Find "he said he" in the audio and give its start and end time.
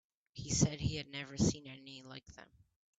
0.33-0.95